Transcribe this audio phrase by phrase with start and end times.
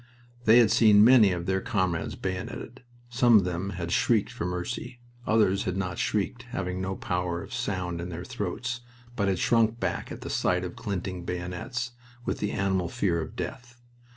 [0.45, 2.81] They had seen many of their comrades bayoneted.
[3.07, 4.99] Some of them had shrieked for mercy.
[5.27, 8.81] Others had not shrieked, having no power of sound in their throats,
[9.15, 11.91] but had shrunk back at the sight of glinting bayonets,
[12.25, 13.77] with an animal fear of death.